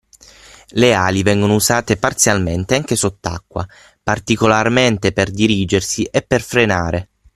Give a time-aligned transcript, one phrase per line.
[0.69, 3.63] Le ali vengono usate parzialmente anche sott’acqua,
[4.01, 7.09] particolarmente per dirigersi e per frenare.